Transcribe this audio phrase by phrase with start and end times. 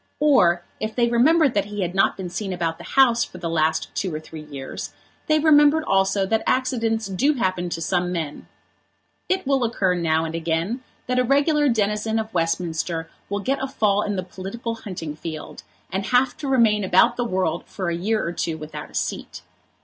[0.19, 3.47] Or if they remembered that he had not been seen about the House for the
[3.51, 4.95] last two or three years
[5.27, 8.47] they remembered also that accidents do happen to some men.
[9.29, 13.67] It will occur now and again that a regular denizen of Westminster will get a
[13.67, 15.61] fall in the political hunting field,
[15.91, 19.43] and have to remain about the world for a year or two without a seat.